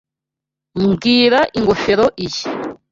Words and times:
Mbwira 0.85 1.39
ingofero 1.57 2.05
iyi. 2.25 2.41